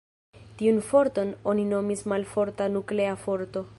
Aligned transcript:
Tiun 0.61 0.79
forton 0.87 1.33
oni 1.53 1.65
nomis 1.73 2.03
malforta 2.15 2.69
nuklea 2.79 3.13
forto. 3.29 3.65